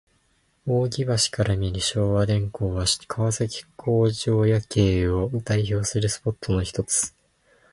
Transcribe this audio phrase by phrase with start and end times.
[0.65, 7.13] 扇橋から見る昭和電工は、川崎工場夜景を代表するスポットのひとつ。